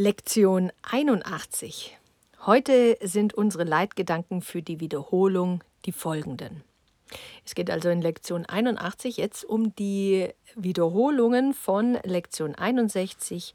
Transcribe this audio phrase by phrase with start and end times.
[0.00, 1.98] Lektion 81.
[2.46, 6.62] Heute sind unsere Leitgedanken für die Wiederholung die folgenden.
[7.44, 13.54] Es geht also in Lektion 81 jetzt um die Wiederholungen von Lektion 61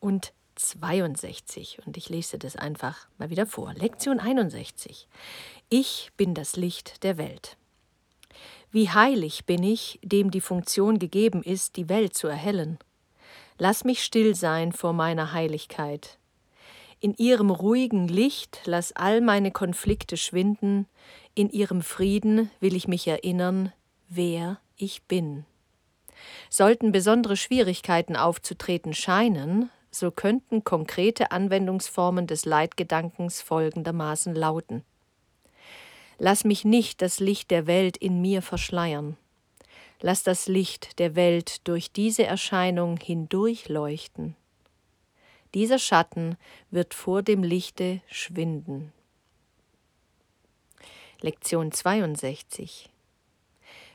[0.00, 1.78] und 62.
[1.86, 3.72] Und ich lese das einfach mal wieder vor.
[3.74, 5.06] Lektion 61.
[5.68, 7.56] Ich bin das Licht der Welt.
[8.72, 12.80] Wie heilig bin ich, dem die Funktion gegeben ist, die Welt zu erhellen.
[13.58, 16.18] Lass mich still sein vor meiner Heiligkeit.
[17.00, 20.86] In ihrem ruhigen Licht lass all meine Konflikte schwinden,
[21.34, 23.72] in ihrem Frieden will ich mich erinnern,
[24.08, 25.44] wer ich bin.
[26.48, 34.84] Sollten besondere Schwierigkeiten aufzutreten scheinen, so könnten konkrete Anwendungsformen des Leitgedankens folgendermaßen lauten.
[36.18, 39.16] Lass mich nicht das Licht der Welt in mir verschleiern.
[40.00, 44.36] Lass das Licht der Welt durch diese Erscheinung hindurchleuchten.
[45.54, 46.36] Dieser Schatten
[46.70, 48.92] wird vor dem Lichte schwinden.
[51.22, 52.90] Lektion 62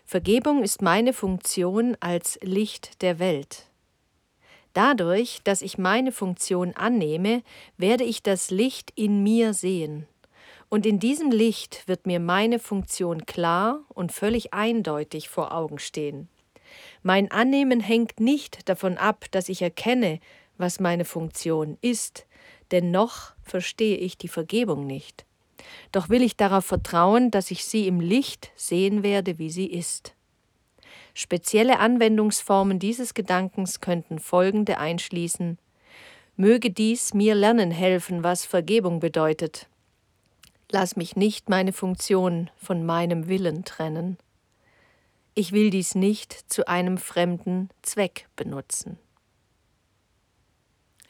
[0.06, 3.68] Vergebung ist meine Funktion als Licht der Welt.
[4.74, 7.44] Dadurch, dass ich meine Funktion annehme,
[7.78, 10.08] werde ich das Licht in mir sehen.
[10.72, 16.30] Und in diesem Licht wird mir meine Funktion klar und völlig eindeutig vor Augen stehen.
[17.04, 20.22] Mein Annehmen hängt nicht davon ab, dass ich erkenne,
[20.58, 22.26] was meine Funktion ist,
[22.72, 25.26] denn noch verstehe ich die Vergebung nicht.
[25.92, 30.16] Doch will ich darauf vertrauen, dass ich sie im Licht sehen werde, wie sie ist.
[31.14, 35.58] Spezielle Anwendungsformen dieses Gedankens könnten folgende einschließen
[36.38, 39.68] Möge dies mir lernen helfen, was Vergebung bedeutet,
[40.74, 44.18] Lass mich nicht meine Funktion von meinem Willen trennen.
[45.34, 48.98] Ich will dies nicht zu einem fremden Zweck benutzen.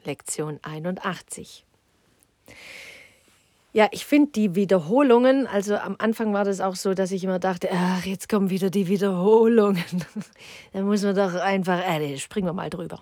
[0.03, 1.63] Lektion 81.
[3.71, 7.37] Ja, ich finde die Wiederholungen, also am Anfang war das auch so, dass ich immer
[7.37, 10.05] dachte, ach, jetzt kommen wieder die Wiederholungen.
[10.73, 13.01] da muss man doch einfach, äh, springen wir mal drüber.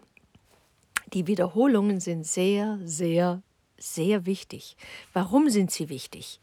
[1.14, 3.42] Die Wiederholungen sind sehr, sehr
[3.80, 4.76] sehr wichtig.
[5.14, 6.40] Warum sind sie wichtig?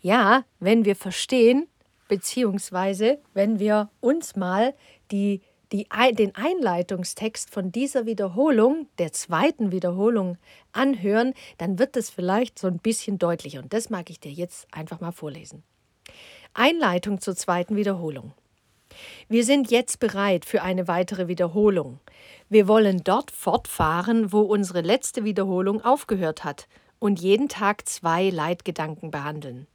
[0.00, 1.68] Ja, wenn wir verstehen,
[2.08, 4.74] beziehungsweise wenn wir uns mal
[5.10, 5.40] die,
[5.72, 10.36] die, den Einleitungstext von dieser Wiederholung, der zweiten Wiederholung,
[10.72, 13.60] anhören, dann wird es vielleicht so ein bisschen deutlicher.
[13.60, 15.62] Und das mag ich dir jetzt einfach mal vorlesen.
[16.54, 18.34] Einleitung zur zweiten Wiederholung.
[19.28, 21.98] Wir sind jetzt bereit für eine weitere Wiederholung.
[22.52, 26.68] Wir wollen dort fortfahren, wo unsere letzte Wiederholung aufgehört hat
[26.98, 29.66] und jeden Tag zwei Leitgedanken behandeln.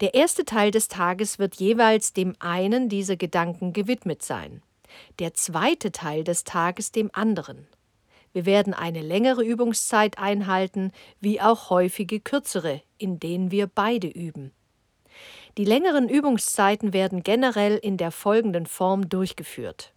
[0.00, 4.62] Der erste Teil des Tages wird jeweils dem einen dieser Gedanken gewidmet sein,
[5.18, 7.66] der zweite Teil des Tages dem anderen.
[8.32, 14.52] Wir werden eine längere Übungszeit einhalten, wie auch häufige kürzere, in denen wir beide üben.
[15.58, 19.92] Die längeren Übungszeiten werden generell in der folgenden Form durchgeführt.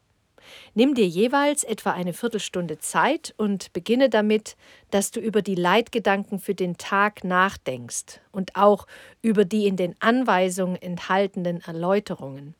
[0.73, 4.55] Nimm dir jeweils etwa eine Viertelstunde Zeit und beginne damit,
[4.91, 8.87] dass du über die Leitgedanken für den Tag nachdenkst und auch
[9.21, 12.55] über die in den Anweisungen enthaltenen Erläuterungen.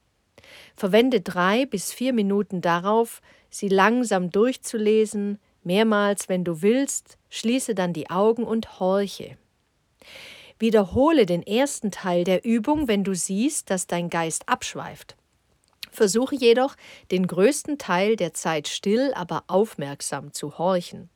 [0.75, 7.93] Verwende drei bis vier Minuten darauf, sie langsam durchzulesen, mehrmals, wenn du willst, schließe dann
[7.93, 9.37] die Augen und horche.
[10.57, 15.15] Wiederhole den ersten Teil der Übung, wenn du siehst, dass dein Geist abschweift.
[15.91, 16.75] Versuche jedoch,
[17.11, 21.09] den größten Teil der Zeit still, aber aufmerksam zu horchen.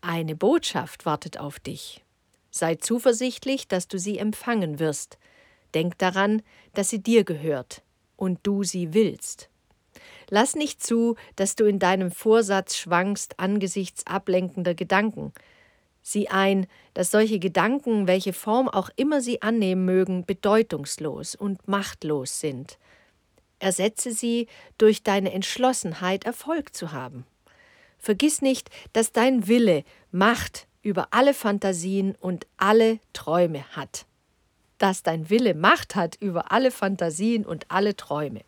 [0.00, 2.04] Eine Botschaft wartet auf dich.
[2.50, 5.18] Sei zuversichtlich, dass du sie empfangen wirst.
[5.74, 6.42] Denk daran,
[6.74, 7.82] dass sie dir gehört
[8.16, 9.48] und du sie willst.
[10.30, 15.32] Lass nicht zu, dass du in deinem Vorsatz schwankst angesichts ablenkender Gedanken,
[16.08, 22.40] Sieh ein, dass solche Gedanken, welche Form auch immer sie annehmen mögen, bedeutungslos und machtlos
[22.40, 22.78] sind.
[23.58, 24.46] Ersetze sie
[24.76, 27.24] durch deine Entschlossenheit, Erfolg zu haben.
[27.98, 34.06] Vergiss nicht, dass dein Wille Macht über alle Fantasien und alle Träume hat.
[34.78, 38.42] Dass dein Wille Macht hat über alle Fantasien und alle Träume.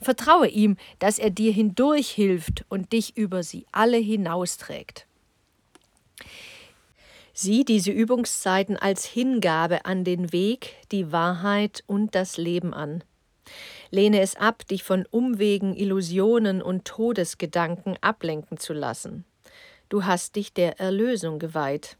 [0.00, 5.06] Vertraue ihm, dass er dir hindurch hilft und dich über sie alle hinausträgt.
[7.32, 13.04] Sieh diese Übungszeiten als Hingabe an den Weg, die Wahrheit und das Leben an.
[13.90, 19.24] Lehne es ab, dich von Umwegen, Illusionen und Todesgedanken ablenken zu lassen.
[19.88, 21.96] Du hast dich der Erlösung geweiht.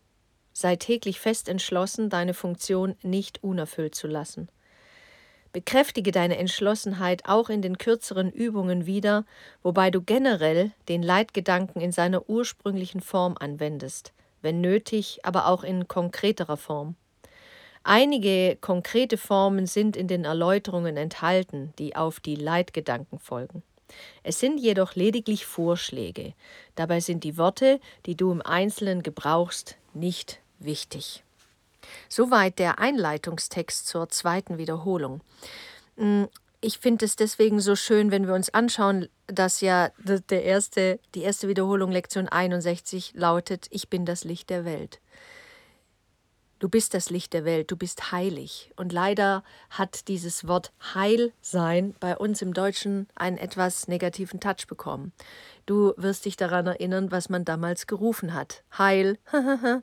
[0.53, 4.49] Sei täglich fest entschlossen, deine Funktion nicht unerfüllt zu lassen.
[5.53, 9.25] Bekräftige deine Entschlossenheit auch in den kürzeren Übungen wieder,
[9.63, 14.13] wobei du generell den Leitgedanken in seiner ursprünglichen Form anwendest
[14.47, 16.95] wenn nötig, aber auch in konkreterer Form.
[17.89, 23.63] Einige konkrete Formen sind in den Erläuterungen enthalten, die auf die Leitgedanken folgen.
[24.25, 26.35] Es sind jedoch lediglich Vorschläge.
[26.75, 31.23] Dabei sind die Worte, die du im Einzelnen gebrauchst, nicht wichtig.
[32.09, 35.21] Soweit der Einleitungstext zur zweiten Wiederholung.
[35.97, 36.27] Hm,
[36.61, 39.91] ich finde es deswegen so schön, wenn wir uns anschauen, dass ja
[40.29, 44.99] der erste, die erste Wiederholung Lektion 61 lautet, ich bin das Licht der Welt.
[46.59, 48.73] Du bist das Licht der Welt, du bist heilig.
[48.77, 55.13] Und leider hat dieses Wort Heilsein bei uns im Deutschen einen etwas negativen Touch bekommen.
[55.67, 58.63] Du wirst dich daran erinnern, was man damals gerufen hat.
[58.79, 59.19] Heil.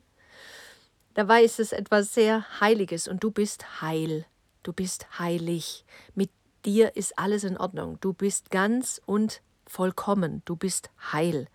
[1.14, 4.26] Dabei ist es etwas sehr Heiliges und du bist heil.
[4.64, 5.86] Du bist heilig.
[6.16, 6.32] Mit
[6.66, 8.00] dir ist alles in Ordnung.
[8.02, 10.42] Du bist ganz und vollkommen.
[10.46, 11.48] Du bist heil.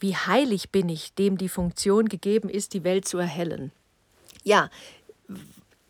[0.00, 3.72] Wie heilig bin ich, dem die Funktion gegeben ist, die Welt zu erhellen.
[4.46, 4.70] Ja,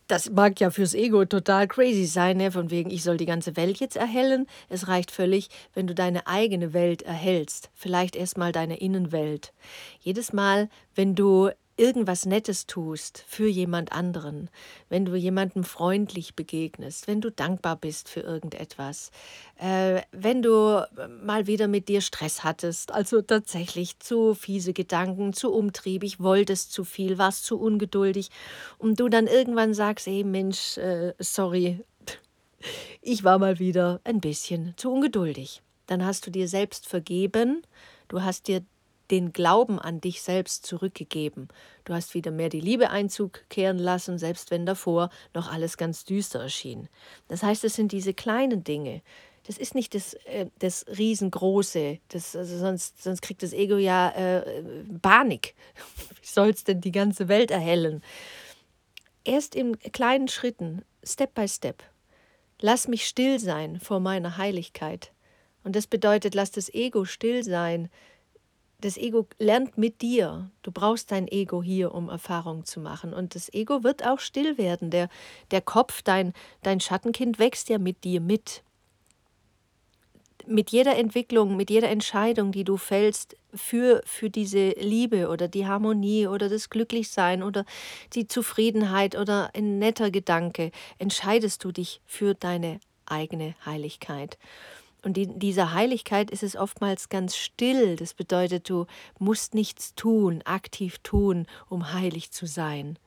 [0.06, 2.50] das mag ja fürs Ego total crazy sein, ne?
[2.50, 4.46] von wegen, ich soll die ganze Welt jetzt erhellen.
[4.70, 7.68] Es reicht völlig, wenn du deine eigene Welt erhältst.
[7.74, 9.52] Vielleicht erstmal deine Innenwelt.
[10.00, 14.48] Jedes Mal, wenn du irgendwas Nettes tust für jemand anderen,
[14.88, 19.10] wenn du jemandem freundlich begegnest, wenn du dankbar bist für irgendetwas,
[19.58, 20.86] äh, wenn du
[21.22, 26.84] mal wieder mit dir Stress hattest, also tatsächlich zu fiese Gedanken, zu umtriebig, wolltest zu
[26.84, 28.30] viel, warst zu ungeduldig
[28.78, 31.84] und du dann irgendwann sagst, ey Mensch, äh, sorry,
[33.02, 35.62] ich war mal wieder ein bisschen zu ungeduldig.
[35.86, 37.62] Dann hast du dir selbst vergeben,
[38.08, 38.64] du hast dir
[39.10, 41.48] den Glauben an dich selbst zurückgegeben.
[41.84, 46.04] Du hast wieder mehr die Liebe Einzug kehren lassen, selbst wenn davor noch alles ganz
[46.04, 46.88] düster erschien.
[47.28, 49.02] Das heißt, es sind diese kleinen Dinge.
[49.46, 54.10] Das ist nicht das, äh, das Riesengroße, das, also sonst, sonst kriegt das Ego ja
[54.10, 54.42] äh,
[55.00, 55.54] Panik.
[56.20, 58.02] Wie soll es denn die ganze Welt erhellen?
[59.24, 61.82] Erst in kleinen Schritten, Step by Step.
[62.60, 65.12] Lass mich still sein vor meiner Heiligkeit.
[65.62, 67.90] Und das bedeutet, lass das Ego still sein
[68.80, 70.50] das Ego lernt mit dir.
[70.62, 73.14] Du brauchst dein Ego hier, um Erfahrung zu machen.
[73.14, 74.90] Und das Ego wird auch still werden.
[74.90, 75.08] Der,
[75.50, 76.32] der Kopf, dein,
[76.62, 78.62] dein Schattenkind wächst ja mit dir mit.
[80.46, 85.66] Mit jeder Entwicklung, mit jeder Entscheidung, die du fällst für, für diese Liebe oder die
[85.66, 87.64] Harmonie oder das Glücklichsein oder
[88.12, 94.38] die Zufriedenheit oder ein netter Gedanke, entscheidest du dich für deine eigene Heiligkeit.
[95.06, 97.94] Und in dieser Heiligkeit ist es oftmals ganz still.
[97.94, 98.86] Das bedeutet, du
[99.20, 102.98] musst nichts tun, aktiv tun, um heilig zu sein.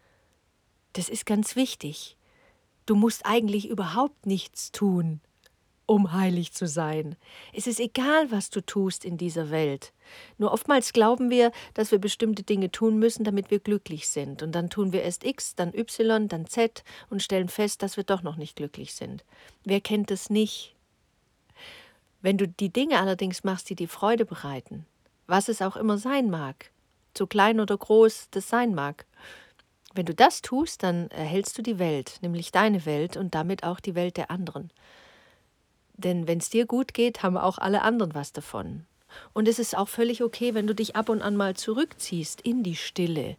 [0.94, 2.16] Das ist ganz wichtig.
[2.86, 5.20] Du musst eigentlich überhaupt nichts tun,
[5.88, 7.18] um heilig zu sein.
[7.52, 9.92] Es ist egal, was du tust in dieser Welt.
[10.38, 14.42] Nur oftmals glauben wir, dass wir bestimmte Dinge tun müssen, damit wir glücklich sind.
[14.42, 18.06] Und dann tun wir erst X, dann Y, dann Z und stellen fest, dass wir
[18.06, 19.26] doch noch nicht glücklich sind.
[19.66, 20.78] Wer kennt es nicht?
[22.22, 24.86] Wenn du die Dinge allerdings machst, die dir Freude bereiten,
[25.28, 26.72] was es auch immer sein mag,
[27.18, 29.06] so klein oder groß das sein mag,
[29.94, 33.80] wenn du das tust, dann erhältst du die Welt, nämlich deine Welt und damit auch
[33.80, 34.72] die Welt der anderen.
[35.94, 38.86] Denn wenn es dir gut geht, haben auch alle anderen was davon.
[39.34, 42.64] Und es ist auch völlig okay, wenn du dich ab und an mal zurückziehst in
[42.64, 43.38] die Stille,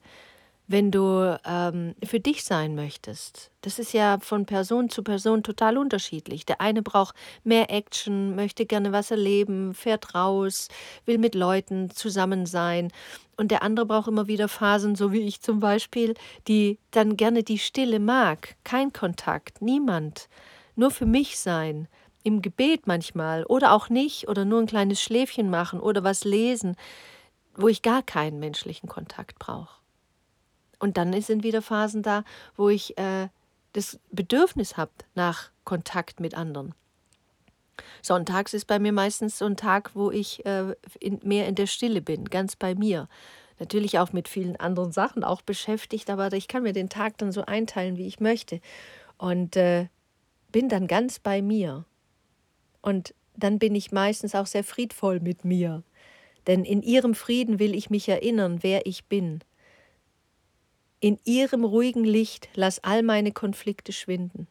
[0.70, 3.50] wenn du ähm, für dich sein möchtest.
[3.60, 6.46] Das ist ja von Person zu Person total unterschiedlich.
[6.46, 10.69] Der eine braucht mehr Action, möchte gerne was erleben, fährt raus,
[11.06, 12.93] will mit Leuten zusammen sein.
[13.36, 16.15] Und der andere braucht immer wieder Phasen, so wie ich zum Beispiel,
[16.46, 18.55] die dann gerne die Stille mag.
[18.62, 20.29] Kein Kontakt, niemand.
[20.77, 21.89] Nur für mich sein.
[22.22, 26.77] Im Gebet manchmal oder auch nicht oder nur ein kleines Schläfchen machen oder was lesen,
[27.56, 29.80] wo ich gar keinen menschlichen Kontakt brauche.
[30.81, 32.25] Und dann sind wieder Phasen da,
[32.56, 33.29] wo ich äh,
[33.72, 36.75] das Bedürfnis habe nach Kontakt mit anderen.
[38.03, 41.67] Sonntags ist bei mir meistens so ein Tag, wo ich äh, in, mehr in der
[41.67, 43.08] Stille bin, ganz bei mir.
[43.58, 47.31] Natürlich auch mit vielen anderen Sachen auch beschäftigt, aber ich kann mir den Tag dann
[47.31, 48.60] so einteilen, wie ich möchte.
[49.19, 49.89] Und äh,
[50.51, 51.84] bin dann ganz bei mir.
[52.81, 55.82] Und dann bin ich meistens auch sehr friedvoll mit mir.
[56.46, 59.41] Denn in ihrem Frieden will ich mich erinnern, wer ich bin.
[61.02, 64.46] In ihrem ruhigen Licht lass all meine Konflikte schwinden.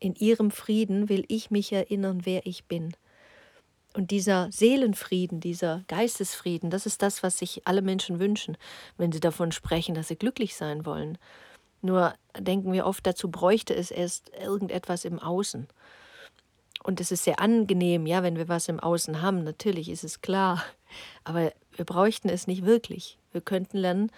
[0.00, 2.94] In ihrem Frieden will ich mich erinnern, wer ich bin.
[3.94, 8.56] Und dieser Seelenfrieden, dieser Geistesfrieden, das ist das, was sich alle Menschen wünschen,
[8.98, 11.18] wenn sie davon sprechen, dass sie glücklich sein wollen.
[11.80, 15.68] Nur denken wir oft, dazu bräuchte es erst irgendetwas im Außen.
[16.82, 19.44] Und es ist sehr angenehm, ja, wenn wir was im Außen haben.
[19.44, 20.64] Natürlich ist es klar.
[21.22, 23.18] Aber wir bräuchten es nicht wirklich.
[23.30, 24.10] Wir könnten lernen,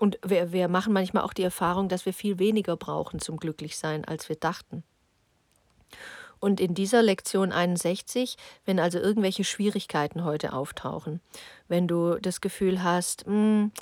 [0.00, 4.04] und wir, wir machen manchmal auch die Erfahrung, dass wir viel weniger brauchen zum Glücklichsein,
[4.04, 4.82] als wir dachten.
[6.38, 8.36] Und in dieser Lektion 61,
[8.66, 11.20] wenn also irgendwelche Schwierigkeiten heute auftauchen,
[11.66, 13.72] wenn du das Gefühl hast, hm,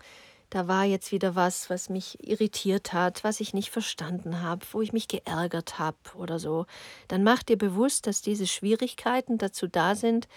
[0.51, 4.83] da war jetzt wieder was, was mich irritiert hat, was ich nicht verstanden habe, wo
[4.83, 6.67] ich mich geärgert habe oder so,
[7.09, 10.29] dann mach dir bewusst, dass diese Schwierigkeiten dazu da sind,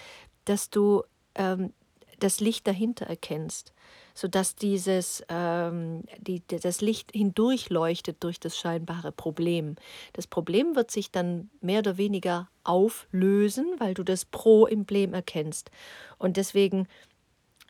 [0.46, 1.04] dass du
[1.36, 1.72] ähm,
[2.18, 3.74] das Licht dahinter erkennst,
[4.18, 9.76] sodass dieses, ähm, die, das Licht hindurchleuchtet durch das scheinbare Problem.
[10.14, 15.70] Das Problem wird sich dann mehr oder weniger auflösen, weil du das Pro-Emblem erkennst.
[16.18, 16.88] Und deswegen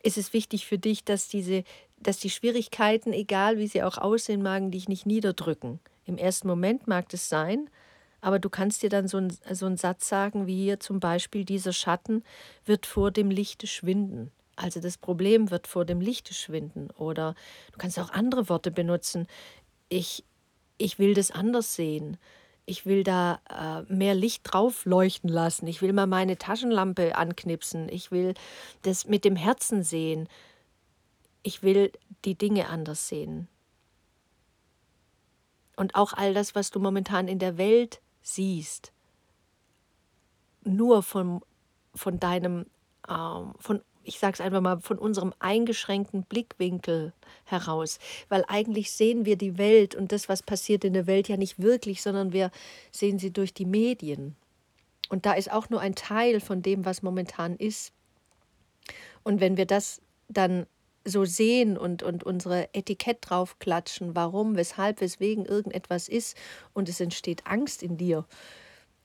[0.04, 1.66] ist es wichtig für dich, dass diese,
[2.00, 5.82] dass die Schwierigkeiten, egal wie sie auch aussehen magen, dich nicht niederdrücken.
[6.06, 7.70] Im ersten Moment mag das sein,
[8.22, 11.44] aber du kannst dir dann so, ein, so einen Satz sagen, wie hier zum Beispiel,
[11.44, 12.24] dieser Schatten
[12.64, 14.32] wird vor dem Lichte schwinden.
[14.58, 16.90] Also das Problem wird vor dem Lichte schwinden.
[16.92, 17.36] Oder
[17.72, 19.28] du kannst auch andere Worte benutzen.
[19.88, 20.26] Ich,
[20.78, 22.18] ich will das anders sehen.
[22.66, 25.68] Ich will da äh, mehr Licht drauf leuchten lassen.
[25.68, 27.88] Ich will mal meine Taschenlampe anknipsen.
[27.88, 28.34] Ich will
[28.82, 30.28] das mit dem Herzen sehen.
[31.44, 31.94] Ich will
[32.26, 33.48] die Dinge anders sehen.
[35.78, 38.92] Und auch all das, was du momentan in der Welt siehst,
[40.64, 41.42] nur von,
[41.94, 42.66] von deinem,
[43.08, 47.14] ähm, von ich sage es einfach mal, von unserem eingeschränkten Blickwinkel
[47.46, 48.00] heraus.
[48.30, 51.62] Weil eigentlich sehen wir die Welt und das, was passiert in der Welt, ja nicht
[51.62, 52.52] wirklich, sondern wir
[52.92, 54.36] sehen sie durch die Medien.
[55.10, 57.92] Und da ist auch nur ein Teil von dem, was momentan ist.
[59.24, 60.66] Und wenn wir das dann
[61.04, 66.38] so sehen und, und unsere Etikett draufklatschen, warum, weshalb, weswegen irgendetwas ist
[66.74, 68.26] und es entsteht Angst in dir,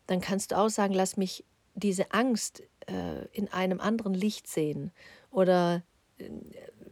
[0.06, 1.44] dann kannst du auch sagen, lass mich
[1.74, 4.92] diese Angst äh, in einem anderen Licht sehen
[5.30, 5.82] oder
[6.18, 6.28] äh,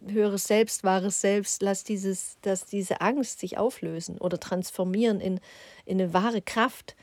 [0.06, 5.40] höheres Selbst, wahres Selbst, lass dieses, dass diese Angst sich auflösen oder transformieren in,
[5.84, 6.96] in eine wahre Kraft.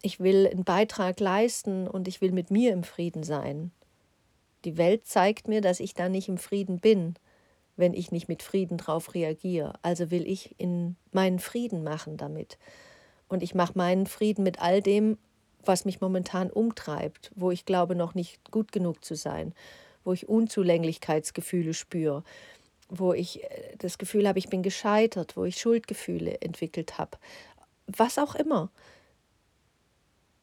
[0.00, 3.70] Ich will einen Beitrag leisten und ich will mit mir im Frieden sein.
[4.64, 7.14] Die Welt zeigt mir, dass ich da nicht im Frieden bin,
[7.76, 9.74] wenn ich nicht mit Frieden drauf reagiere.
[9.82, 12.58] Also will ich in meinen Frieden machen damit.
[13.28, 15.18] Und ich mache meinen Frieden mit all dem,
[15.64, 19.54] was mich momentan umtreibt, wo ich glaube, noch nicht gut genug zu sein,
[20.04, 22.24] wo ich Unzulänglichkeitsgefühle spüre,
[22.88, 27.18] wo ich äh, das Gefühl habe, ich bin gescheitert, wo ich Schuldgefühle entwickelt habe.
[27.86, 28.70] Was auch immer.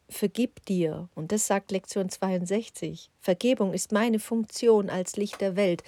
[0.10, 5.84] Vergib dir, und das sagt Lektion 62, Vergebung ist meine Funktion als Licht der Welt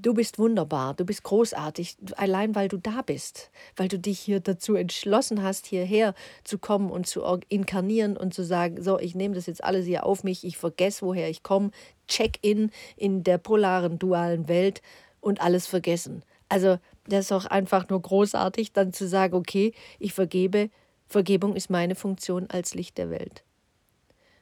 [0.00, 4.40] du bist wunderbar, du bist großartig, allein weil du da bist, weil du dich hier
[4.40, 6.14] dazu entschlossen hast, hierher
[6.44, 10.06] zu kommen und zu inkarnieren und zu sagen, so, ich nehme das jetzt alles hier
[10.06, 11.70] auf mich, ich vergesse, woher ich komme,
[12.06, 14.82] check-in in der polaren, dualen Welt
[15.20, 16.22] und alles vergessen.
[16.48, 20.70] Also das ist auch einfach nur großartig, dann zu sagen, okay, ich vergebe,
[21.06, 23.44] Vergebung ist meine Funktion als Licht der Welt.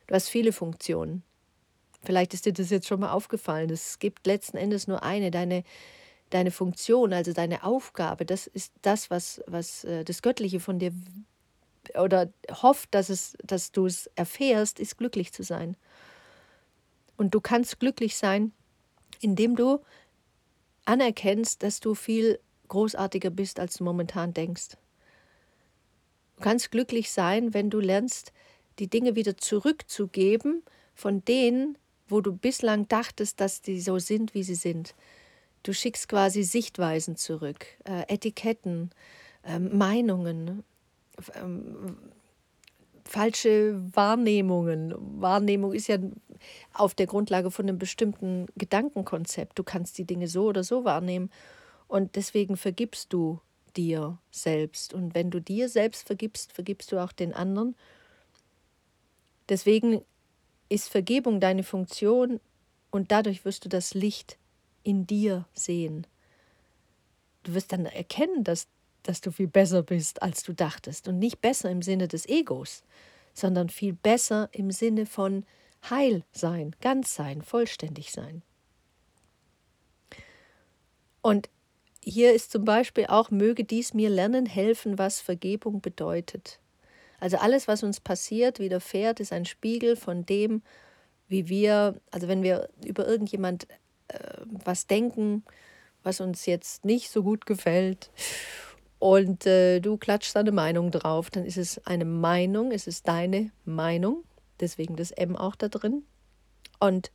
[0.07, 1.23] Du hast viele Funktionen.
[2.07, 3.69] Vielleicht ist dir das jetzt schon mal aufgefallen.
[3.69, 5.65] Es gibt letzten Endes nur eine, deine,
[6.31, 8.25] deine Funktion, also deine Aufgabe.
[8.25, 10.93] Das ist das, was, was äh, das Göttliche von dir
[11.99, 12.33] oder
[12.63, 15.77] hofft, dass, es, dass du es erfährst, ist glücklich zu sein.
[17.17, 18.53] Und du kannst glücklich sein,
[19.21, 19.81] indem du
[20.85, 24.77] anerkennst, dass du viel großartiger bist, als du momentan denkst.
[26.37, 28.33] Du kannst glücklich sein, wenn du lernst,
[28.79, 30.63] die Dinge wieder zurückzugeben
[30.95, 31.77] von denen,
[32.09, 34.95] wo du bislang dachtest, dass die so sind, wie sie sind.
[35.63, 38.91] Du schickst quasi Sichtweisen zurück, äh, Etiketten,
[39.43, 40.63] äh, Meinungen,
[41.35, 41.97] ähm,
[43.05, 44.95] falsche Wahrnehmungen.
[45.21, 45.99] Wahrnehmung ist ja
[46.73, 49.59] auf der Grundlage von einem bestimmten Gedankenkonzept.
[49.59, 51.31] Du kannst die Dinge so oder so wahrnehmen
[51.89, 53.41] und deswegen vergibst du
[53.77, 54.95] dir selbst.
[54.95, 57.77] Und wenn du dir selbst vergibst, vergibst du auch den anderen.
[59.49, 60.03] Deswegen
[60.69, 62.41] ist Vergebung deine Funktion
[62.91, 64.39] und dadurch wirst du das Licht
[64.83, 66.07] in dir sehen.
[67.43, 68.67] Du wirst dann erkennen, dass,
[69.03, 71.09] dass du viel besser bist, als du dachtest.
[71.09, 72.83] Und nicht besser im Sinne des Egos,
[73.35, 75.45] sondern viel besser im Sinne von
[75.91, 78.43] Heil sein, ganz sein, vollständig sein.
[81.23, 81.49] Und
[82.03, 86.61] hier ist zum Beispiel auch, möge dies mir lernen helfen, was Vergebung bedeutet.
[87.21, 90.63] Also alles, was uns passiert, widerfährt, ist ein Spiegel von dem,
[91.29, 93.69] wie wir, also wenn wir über irgendjemand
[94.09, 95.45] äh, was denken,
[96.03, 98.11] was uns jetzt nicht so gut gefällt
[98.99, 103.51] und äh, du klatschst eine Meinung drauf, dann ist es eine Meinung, es ist deine
[103.65, 104.25] Meinung,
[104.61, 106.05] deswegen das M auch da drin.
[106.79, 107.11] Und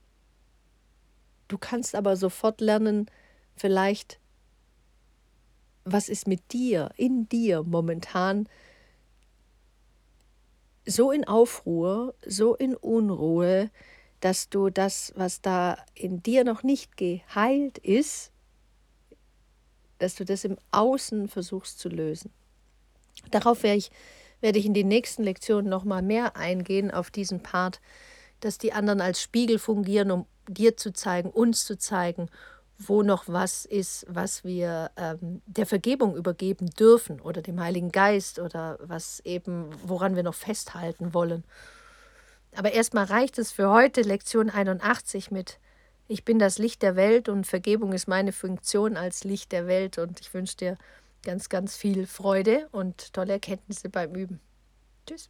[1.52, 3.08] Du kannst aber sofort lernen,
[3.58, 4.22] vielleicht,
[5.84, 8.48] was ist mit dir, in dir momentan
[10.86, 13.70] so in Aufruhr, so in Unruhe,
[14.20, 18.32] dass du das, was da in dir noch nicht geheilt ist,
[19.98, 22.32] dass du das im Außen versuchst zu lösen.
[23.30, 23.92] Darauf werde ich,
[24.40, 27.82] werde ich in den nächsten Lektionen noch mal mehr eingehen auf diesen Part,
[28.40, 32.30] dass die anderen als Spiegel fungieren, um dir zu zeigen, uns zu zeigen,
[32.88, 38.40] wo noch was ist, was wir ähm, der Vergebung übergeben dürfen oder dem Heiligen Geist
[38.40, 41.44] oder was eben, woran wir noch festhalten wollen.
[42.56, 45.60] Aber erstmal reicht es für heute Lektion 81 mit
[46.08, 49.98] Ich bin das Licht der Welt und Vergebung ist meine Funktion als Licht der Welt
[49.98, 50.78] und ich wünsche dir
[51.24, 54.40] ganz, ganz viel Freude und tolle Erkenntnisse beim Üben.
[55.08, 55.30] Tschüss.